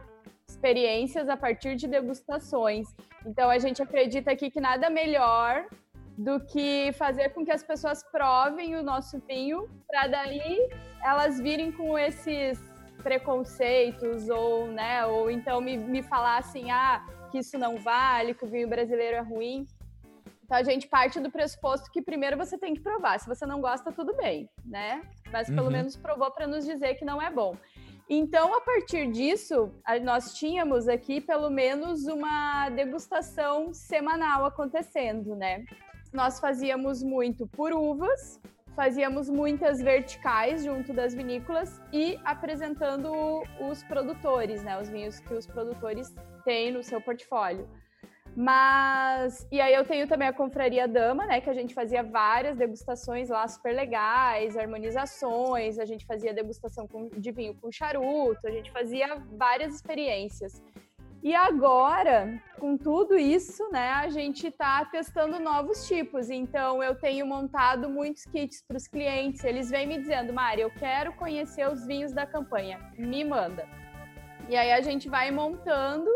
[0.48, 2.86] experiências a partir de degustações.
[3.26, 5.66] Então, a gente acredita aqui que nada melhor
[6.16, 10.68] do que fazer com que as pessoas provem o nosso vinho, para daí
[11.02, 12.60] elas virem com esses
[13.02, 18.44] preconceitos ou, né, ou então me, me falar assim, ah, que isso não vale, que
[18.44, 19.66] o vinho brasileiro é ruim.
[20.46, 23.18] Então a gente parte do pressuposto que primeiro você tem que provar.
[23.18, 25.02] Se você não gosta, tudo bem, né?
[25.32, 25.72] Mas pelo uhum.
[25.72, 27.56] menos provou para nos dizer que não é bom.
[28.08, 29.72] Então, a partir disso,
[30.04, 35.64] nós tínhamos aqui pelo menos uma degustação semanal acontecendo, né?
[36.12, 38.40] Nós fazíamos muito por uvas,
[38.76, 44.80] fazíamos muitas verticais junto das vinícolas e apresentando os produtores, né?
[44.80, 47.68] Os vinhos que os produtores têm no seu portfólio.
[48.36, 52.58] Mas, e aí eu tenho também a Confraria Dama, né, que a gente fazia várias
[52.58, 58.50] degustações lá super legais, harmonizações, a gente fazia degustação com, de vinho com charuto, a
[58.50, 60.62] gente fazia várias experiências.
[61.22, 66.30] E agora, com tudo isso, né, a gente está testando novos tipos.
[66.30, 69.42] Então, eu tenho montado muitos kits para os clientes.
[69.42, 73.66] Eles vêm me dizendo, Mari, eu quero conhecer os vinhos da campanha, me manda.
[74.48, 76.08] E aí a gente vai montando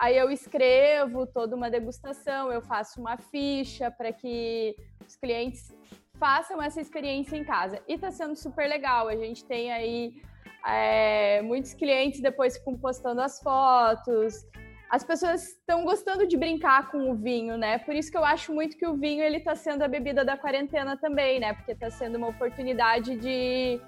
[0.00, 4.74] Aí eu escrevo toda uma degustação, eu faço uma ficha para que
[5.06, 5.76] os clientes
[6.18, 7.82] façam essa experiência em casa.
[7.86, 9.08] E está sendo super legal.
[9.08, 10.22] A gente tem aí
[10.66, 14.46] é, muitos clientes depois ficam postando as fotos.
[14.88, 17.78] As pessoas estão gostando de brincar com o vinho, né?
[17.80, 20.34] Por isso que eu acho muito que o vinho ele está sendo a bebida da
[20.34, 21.52] quarentena também, né?
[21.52, 23.78] Porque está sendo uma oportunidade de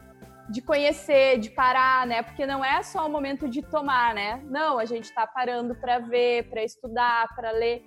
[0.49, 2.23] de conhecer, de parar, né?
[2.23, 4.43] Porque não é só o momento de tomar, né?
[4.45, 7.85] Não, a gente está parando para ver, para estudar, para ler.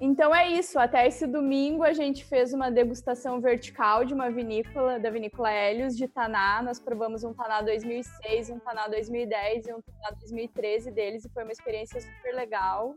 [0.00, 0.78] Então é isso.
[0.78, 5.96] Até esse domingo a gente fez uma degustação vertical de uma vinícola, da vinícola Hélios
[5.96, 6.62] de Taná.
[6.62, 11.42] Nós provamos um Taná 2006, um Taná 2010 e um Taná 2013 deles e foi
[11.42, 12.94] uma experiência super legal.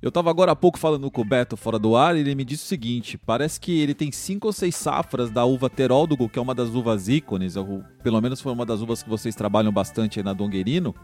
[0.00, 2.44] Eu estava agora há pouco falando com o Beto fora do ar e ele me
[2.44, 6.38] disse o seguinte: parece que ele tem cinco ou seis safras da uva Teródogo, que
[6.38, 9.72] é uma das uvas ícones, ou, pelo menos foi uma das uvas que vocês trabalham
[9.72, 10.94] bastante aí na Donguerino.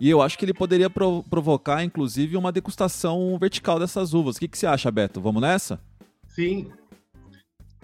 [0.00, 4.34] E eu acho que ele poderia provocar, inclusive, uma degustação vertical dessas uvas.
[4.34, 5.20] O que, que você acha, Beto?
[5.20, 5.80] Vamos nessa?
[6.26, 6.72] Sim.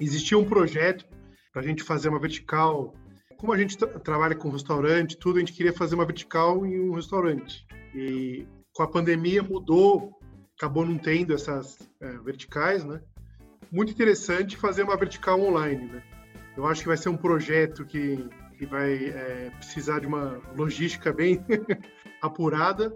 [0.01, 1.05] Existia um projeto
[1.53, 2.92] para a gente fazer uma vertical.
[3.37, 6.94] Como a gente trabalha com restaurante, tudo, a gente queria fazer uma vertical em um
[6.94, 7.64] restaurante.
[7.94, 10.18] E com a pandemia mudou
[10.59, 13.01] acabou não tendo essas é, verticais, né?
[13.71, 16.03] Muito interessante fazer uma vertical online, né?
[16.57, 21.12] Eu acho que vai ser um projeto que, que vai é, precisar de uma logística
[21.12, 21.44] bem
[22.21, 22.92] apurada,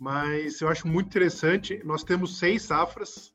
[0.00, 1.80] mas eu acho muito interessante.
[1.84, 3.32] Nós temos seis safras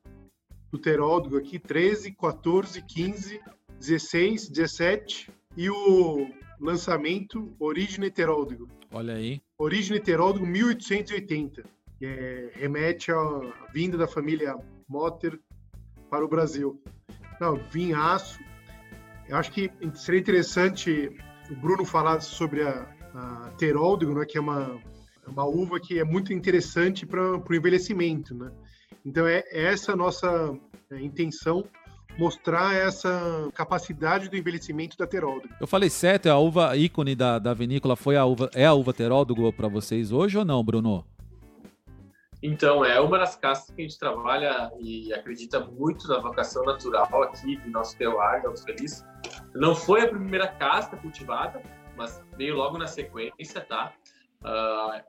[0.70, 3.40] do Teródogo aqui, 13, 14, 15,
[3.78, 6.28] 16, 17 e o
[6.60, 8.68] lançamento Origine Teródogo.
[8.92, 9.40] Olha aí.
[9.58, 13.40] Origine Teródogo 1880 que é, remete à
[13.72, 14.56] vinda da família
[14.88, 15.38] Motter
[16.10, 16.80] para o Brasil.
[17.40, 18.38] Não, vinhaço.
[19.28, 21.10] Eu acho que seria interessante
[21.50, 24.80] o Bruno falar sobre a, a né, que é uma
[25.26, 28.50] é uma uva que é muito interessante para o envelhecimento, né?
[29.04, 30.56] Então é, é essa a nossa
[30.90, 31.64] é, intenção
[32.16, 35.52] mostrar essa capacidade do envelhecimento da Teródogo.
[35.60, 38.92] Eu falei certo, a uva ícone da, da vinícola foi a uva, é a uva
[38.94, 41.04] Teródogo para vocês hoje ou não, Bruno?
[42.42, 47.22] Então, é uma das castas que a gente trabalha e acredita muito na vocação natural
[47.22, 49.04] aqui do nosso terroir, Alto Feliz.
[49.54, 51.62] Não foi a primeira casta cultivada,
[51.96, 53.92] mas veio logo na sequência, tá?
[54.42, 55.02] Uh,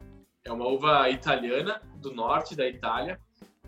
[0.45, 3.19] é uma uva italiana, do norte da Itália,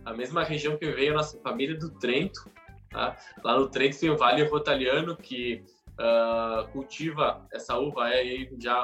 [0.06, 2.50] a mesma região que veio a nossa família do Trento.
[2.90, 3.18] Tá?
[3.44, 5.64] Lá no Trento tem o Vale Rotaliano, que
[6.00, 8.76] uh, cultiva essa uva é, já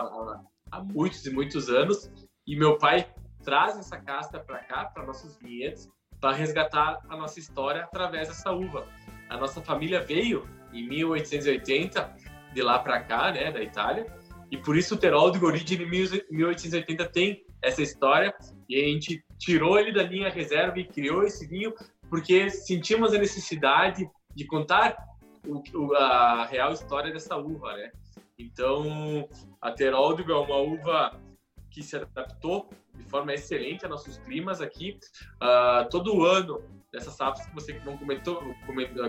[0.72, 2.12] há muitos e muitos anos.
[2.46, 3.08] E meu pai
[3.46, 5.88] traz essa casta para cá, para nossos vinhedos,
[6.20, 8.88] para resgatar a nossa história através dessa uva.
[9.30, 12.16] A nossa família veio em 1880
[12.54, 14.06] de lá para cá, né, da Itália,
[14.50, 18.34] e por isso o Terol de Origem de 1880 tem essa história
[18.70, 21.74] e a gente tirou ele da linha reserva e criou esse vinho
[22.10, 24.96] porque sentimos a necessidade de contar
[25.46, 27.92] o, a real história dessa uva, né?
[28.38, 29.28] Então,
[29.62, 31.20] a Teroldigo é uma uva
[31.70, 35.00] que se adaptou de forma excelente a nossos climas aqui.
[35.36, 38.42] Uh, todo ano, dessas safras que você não comentou,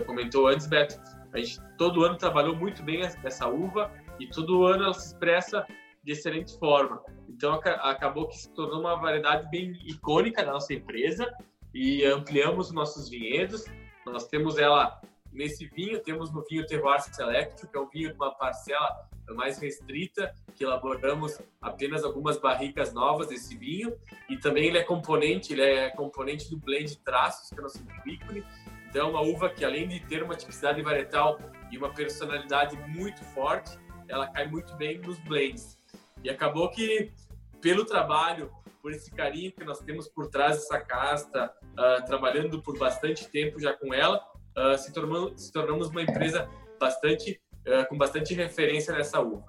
[0.06, 1.00] comentou antes, Beto,
[1.32, 5.66] a gente todo ano trabalhou muito bem essa uva e todo ano ela se expressa
[6.02, 7.02] de excelente forma.
[7.28, 11.32] Então acabou que se tornou uma variedade bem icônica da nossa empresa
[11.74, 13.64] e ampliamos nossos vinhedos.
[14.06, 15.00] Nós temos ela
[15.32, 19.58] nesse vinho, temos no vinho Terroir Select, que é um vinho de uma parcela mais
[19.58, 23.96] restrita, que elaboramos apenas algumas barricas novas desse vinho,
[24.28, 28.44] e também ele é componente, ele é componente do blend Traços, que é nosso ícone.
[28.88, 31.38] Então, é uma uva que além de ter uma tipicidade varietal
[31.70, 35.78] e uma personalidade muito forte, ela cai muito bem nos blends.
[36.22, 37.12] E acabou que,
[37.60, 42.78] pelo trabalho, por esse carinho que nós temos por trás dessa casta, uh, trabalhando por
[42.78, 44.24] bastante tempo já com ela,
[44.56, 49.44] uh, se, tornamos, se tornamos uma empresa bastante uh, com bastante referência nessa uva.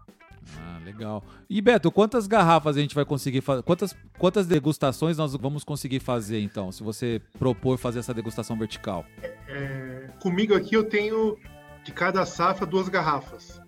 [0.60, 1.24] Ah, legal.
[1.50, 3.64] E Beto, quantas garrafas a gente vai conseguir fazer?
[3.64, 9.06] Quantas, quantas degustações nós vamos conseguir fazer, então, se você propor fazer essa degustação vertical?
[9.48, 11.38] É, comigo aqui eu tenho
[11.84, 13.62] de cada safra duas garrafas.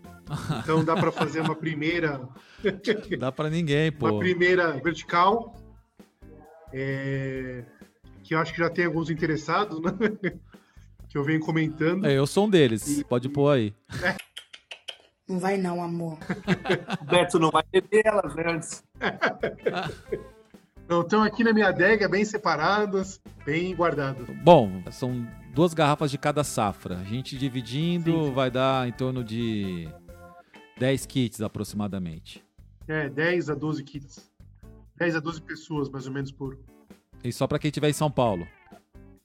[0.59, 2.21] Então dá para fazer uma primeira.
[3.17, 4.09] dá para ninguém, pô.
[4.09, 5.55] Uma primeira vertical.
[6.71, 7.63] É...
[8.23, 9.91] Que eu acho que já tem alguns interessados, né?
[11.09, 12.05] que eu venho comentando.
[12.05, 12.99] É, eu sou um deles.
[12.99, 13.03] E...
[13.03, 13.73] Pode pôr aí.
[14.03, 14.15] É.
[15.29, 16.17] Não vai não, amor.
[17.07, 18.83] Beto não vai beber elas antes.
[20.89, 24.27] Não, estão aqui na minha adega, bem separadas, bem guardadas.
[24.41, 26.97] Bom, são duas garrafas de cada safra.
[26.97, 28.33] A gente dividindo sim, sim.
[28.33, 29.87] vai dar em torno de
[30.79, 32.43] 10 kits aproximadamente.
[32.87, 34.31] É, 10 a 12 kits.
[34.97, 36.57] 10 a 12 pessoas, mais ou menos, por.
[37.23, 38.47] E só para quem estiver em São Paulo.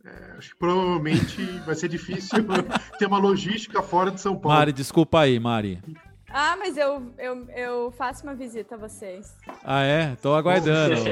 [0.05, 2.45] É, acho que provavelmente vai ser difícil
[2.99, 4.59] ter uma logística fora de São Paulo.
[4.59, 5.81] Mari, desculpa aí, Mari.
[6.29, 9.35] Ah, mas eu, eu, eu faço uma visita a vocês.
[9.63, 10.17] Ah, é?
[10.17, 10.97] Tô aguardando.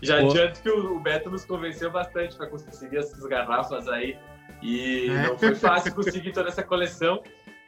[0.00, 4.16] Já adianto que o Beto nos convenceu bastante para conseguir essas garrafas aí.
[4.62, 5.28] E é.
[5.28, 7.22] não foi fácil conseguir toda essa coleção.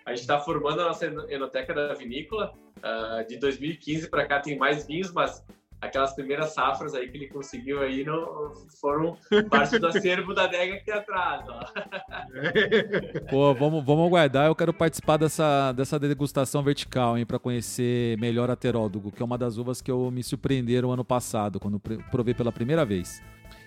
[0.07, 2.55] A gente está formando a nossa enoteca da vinícola.
[2.79, 5.45] Uh, de 2015 para cá tem mais vinhos, mas
[5.81, 9.17] aquelas primeiras safras aí que ele conseguiu aí não foram
[9.49, 11.45] parte do acervo da adega aqui atrás.
[11.49, 11.61] Ó.
[13.31, 14.47] Pô, vamos, vamos aguardar.
[14.47, 19.25] Eu quero participar dessa, dessa degustação vertical, hein, para conhecer melhor a Teródogo, que é
[19.25, 23.23] uma das uvas que eu me surpreenderam ano passado, quando provei pela primeira vez.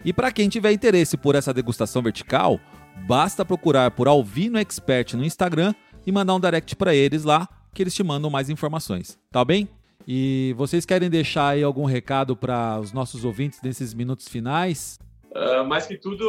[0.05, 2.59] E para quem tiver interesse por essa degustação vertical,
[3.07, 5.73] basta procurar por Alvino Expert no Instagram
[6.05, 9.67] e mandar um direct para eles lá, que eles te mandam mais informações, tá bem?
[10.07, 14.99] E vocês querem deixar aí algum recado para os nossos ouvintes nesses minutos finais?
[15.31, 16.25] Uh, mais que tudo,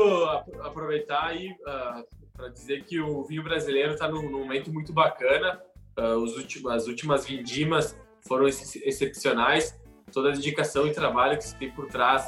[0.62, 5.60] aproveitar aí uh, para dizer que o vinho brasileiro está num, num, momento muito bacana.
[5.98, 9.78] Uh, os últimos, as últimas vindimas foram ex excepcionais.
[10.12, 12.24] Toda a dedicação e trabalho que se tem por trás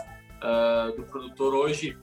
[0.97, 1.97] do produtor hoje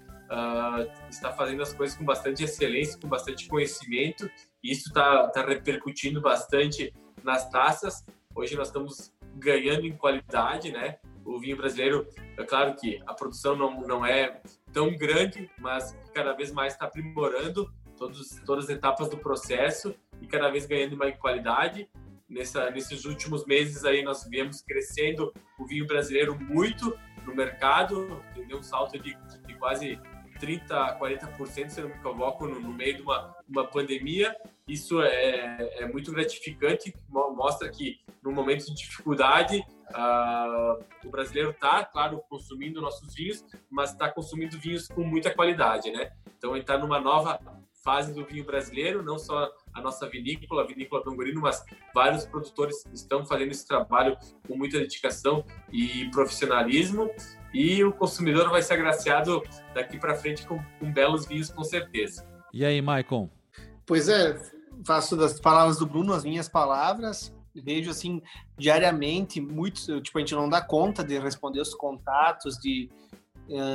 [1.09, 4.29] está fazendo as coisas com bastante excelência, com bastante conhecimento
[4.63, 8.05] isso está tá repercutindo bastante nas taças.
[8.33, 10.97] Hoje nós estamos ganhando em qualidade, né?
[11.25, 12.07] O vinho brasileiro,
[12.37, 16.85] é claro que a produção não, não é tão grande, mas cada vez mais está
[16.85, 21.89] aprimorando todos, todas as etapas do processo e cada vez ganhando mais qualidade.
[22.29, 28.57] Nessa, nesses últimos meses aí nós viemos crescendo o vinho brasileiro muito no mercado, deu
[28.57, 29.15] um salto de,
[29.45, 29.99] de quase
[30.43, 34.35] 30%, 40%, se eu não me equivoco, no, no meio de uma, uma pandemia.
[34.67, 41.83] Isso é, é muito gratificante, mostra que no momento de dificuldade uh, o brasileiro está,
[41.83, 46.11] claro, consumindo nossos vinhos, mas está consumindo vinhos com muita qualidade, né?
[46.37, 47.39] Então ele está numa nova
[47.83, 51.63] fase do vinho brasileiro, não só a nossa vinícola, a vinícola Dongorino, mas
[51.93, 54.17] vários produtores estão fazendo esse trabalho
[54.47, 57.09] com muita dedicação e profissionalismo
[57.53, 59.43] e o consumidor vai ser agraciado
[59.75, 62.27] daqui para frente com, com, belos vinhos com certeza.
[62.51, 63.29] E aí, Maicon?
[63.85, 64.39] Pois é,
[64.85, 67.33] faço das palavras do Bruno as minhas palavras.
[67.53, 68.21] Vejo assim
[68.57, 72.89] diariamente muito, tipo a gente não dá conta de responder os contatos de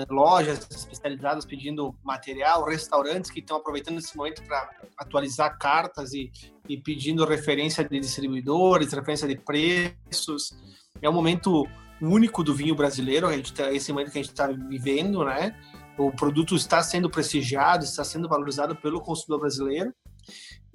[0.09, 6.31] lojas especializadas pedindo material, restaurantes que estão aproveitando esse momento para atualizar cartas e,
[6.69, 10.57] e pedindo referência de distribuidores, referência de preços.
[11.01, 11.67] É um momento
[12.01, 15.55] único do vinho brasileiro, a gente tá, esse momento que a gente está vivendo, né?
[15.99, 19.93] O produto está sendo prestigiado, está sendo valorizado pelo consumidor brasileiro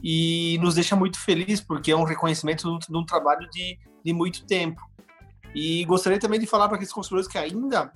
[0.02, 4.46] e nos deixa muito feliz porque é um reconhecimento de um trabalho de, de muito
[4.46, 4.82] tempo.
[5.56, 7.94] E gostaria também de falar para aqueles consumidores que ainda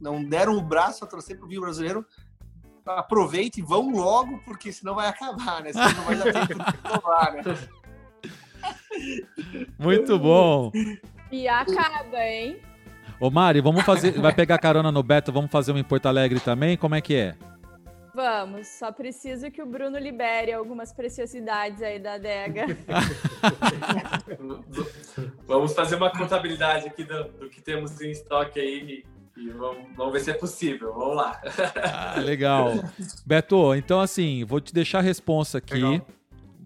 [0.00, 2.04] não deram o braço a torcer para o vinho brasileiro,
[2.86, 5.72] aproveite e vão logo, porque senão vai acabar, né?
[5.72, 7.42] Senão não vai dar tempo de provar, né?
[9.78, 10.70] Muito bom.
[11.30, 12.60] E acaba, hein?
[13.18, 14.20] Ô Mari, vamos fazer.
[14.20, 16.76] Vai pegar carona no Beto, vamos fazer um em Porto Alegre também?
[16.76, 17.36] Como é que é?
[18.14, 22.66] Vamos, só preciso que o Bruno libere algumas preciosidades aí da adega.
[25.48, 29.04] vamos fazer uma contabilidade aqui do, do que temos em estoque aí
[29.36, 30.92] e vamos, vamos ver se é possível.
[30.94, 31.40] Vamos lá.
[31.76, 32.72] Ah, legal.
[33.26, 35.74] Beto, então assim, vou te deixar a responsa aqui.
[35.74, 36.06] Legal.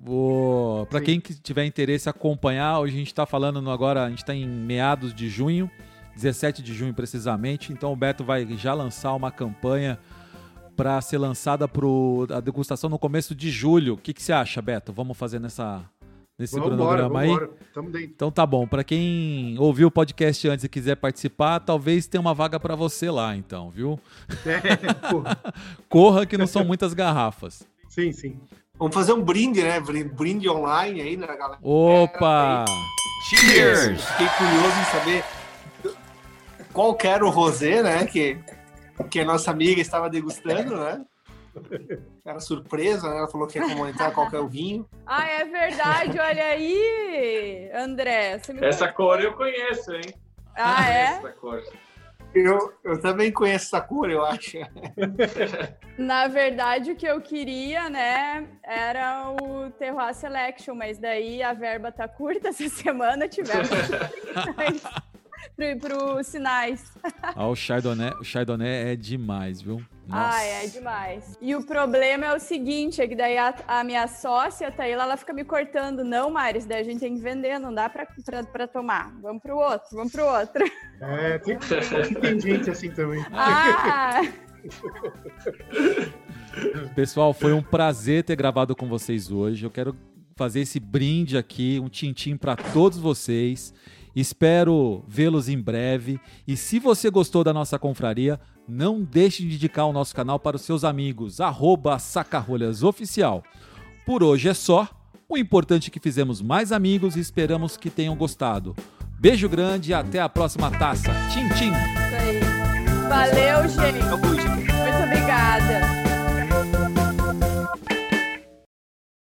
[0.00, 4.18] Vou, para quem tiver interesse acompanhar, hoje a gente está falando no, agora, a gente
[4.18, 5.70] está em meados de junho,
[6.14, 7.72] 17 de junho precisamente.
[7.72, 9.98] Então o Beto vai já lançar uma campanha
[10.76, 11.86] para ser lançada para
[12.36, 13.94] a degustação no começo de julho.
[13.94, 14.92] O que, que você acha, Beto?
[14.92, 15.84] Vamos fazer nessa
[16.38, 17.48] nesse vamos cronograma aí.
[17.74, 18.10] Tamo dentro.
[18.14, 18.66] Então tá bom.
[18.66, 23.10] Para quem ouviu o podcast antes e quiser participar, talvez tenha uma vaga para você
[23.10, 23.98] lá, então, viu?
[24.46, 25.38] É, corra.
[25.88, 27.66] corra que não são muitas garrafas.
[27.88, 28.38] Sim, sim.
[28.78, 29.80] Vamos fazer um brinde, né?
[29.80, 31.58] Brinde online aí, né, galera?
[31.60, 32.64] Opa!
[33.28, 34.04] Cheers!
[34.04, 35.24] Fiquei curioso em saber
[36.72, 38.06] qual era o rosé, né?
[38.06, 38.38] Que,
[39.10, 41.04] que a nossa amiga estava degustando, né?
[42.24, 43.18] Era surpresa, né?
[43.18, 44.88] Ela falou que ia comentar qual que é o vinho.
[45.06, 48.40] Ah, é verdade, olha aí, André.
[48.60, 50.14] Essa cor eu conheço, hein?
[50.54, 51.02] Ah, é?
[51.04, 51.62] Essa cor.
[52.34, 54.58] Eu, eu também conheço essa cor, eu acho.
[55.96, 61.90] Na verdade, o que eu queria, né, era o Terroir Selection, mas daí a verba
[61.90, 63.68] tá curta essa semana, tivemos
[65.80, 66.92] para os sinais.
[67.22, 69.82] Ah, o Chardonnay, o Chardonnay é demais, viu?
[70.08, 70.38] Nossa.
[70.38, 71.36] Ah, é demais.
[71.38, 75.04] E o problema é o seguinte, é que daí a, a minha sócia, tá ela,
[75.04, 76.02] ela fica me cortando.
[76.02, 79.12] Não, Maris, daí a gente tem que vender, não dá para tomar.
[79.20, 80.64] Vamos pro outro, vamos pro outro.
[81.00, 83.22] É, tem, tem gente assim também.
[83.32, 84.22] Ah!
[86.94, 89.64] Pessoal, foi um prazer ter gravado com vocês hoje.
[89.64, 89.94] Eu quero
[90.34, 93.72] fazer esse brinde aqui, um tintim para todos vocês.
[94.20, 96.20] Espero vê-los em breve.
[96.46, 100.56] E se você gostou da nossa confraria, não deixe de indicar o nosso canal para
[100.56, 103.44] os seus amigos, arroba sacarolhasoficial.
[104.04, 104.88] Por hoje é só.
[105.28, 108.74] O importante é que fizemos mais amigos e esperamos que tenham gostado.
[109.20, 111.12] Beijo grande e até a próxima taça.
[111.30, 111.70] Tchim, tchim.
[113.08, 113.98] Valeu, gente.